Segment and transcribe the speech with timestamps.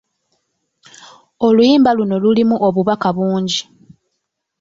[1.47, 3.61] Oluyimba luno lulimu obubaka bungi.